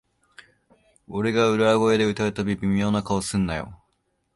[1.07, 3.79] 俺が裏声で歌うたび、微妙な顔すんなよ